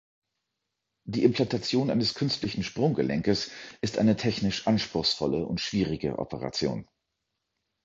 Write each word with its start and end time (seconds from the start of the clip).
Die 1.05 1.23
Implantation 1.23 1.91
eines 1.91 2.15
künstlichen 2.15 2.63
Sprunggelenkes 2.63 3.51
ist 3.81 3.99
eine 3.99 4.15
technisch 4.15 4.65
anspruchsvolle 4.65 5.45
und 5.45 5.61
schwierige 5.61 6.17
Operation. 6.17 6.87